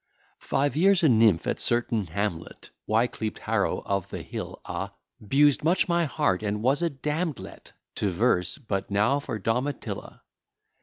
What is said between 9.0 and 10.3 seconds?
for Domitilla.